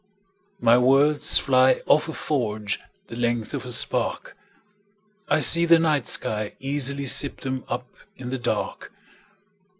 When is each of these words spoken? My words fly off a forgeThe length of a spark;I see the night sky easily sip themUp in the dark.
My 0.59 0.79
words 0.79 1.37
fly 1.37 1.81
off 1.85 2.07
a 2.09 2.13
forgeThe 2.13 2.79
length 3.11 3.53
of 3.53 3.65
a 3.67 3.71
spark;I 3.71 5.41
see 5.41 5.67
the 5.67 5.77
night 5.77 6.07
sky 6.07 6.53
easily 6.59 7.05
sip 7.05 7.41
themUp 7.41 7.83
in 8.17 8.31
the 8.31 8.39
dark. 8.39 8.91